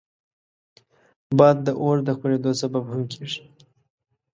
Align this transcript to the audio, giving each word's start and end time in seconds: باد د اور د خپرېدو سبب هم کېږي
باد 1.37 1.57
د 1.65 1.67
اور 1.81 1.97
د 2.07 2.09
خپرېدو 2.17 2.51
سبب 2.61 2.83
هم 2.91 3.01
کېږي 3.13 3.43